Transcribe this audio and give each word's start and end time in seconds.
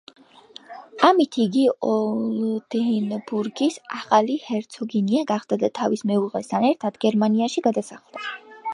ამით 1.09 1.37
იგი 1.43 1.65
ოლდენბურგის 1.89 3.77
ახალი 3.99 4.39
ჰერცოგინია 4.49 5.25
გახდა 5.35 5.63
და 5.67 5.73
თავის 5.81 6.07
მეუღლესთან 6.13 6.71
ერთად 6.75 7.03
გერმანიაში 7.07 7.69
გადასახლდა. 7.71 8.31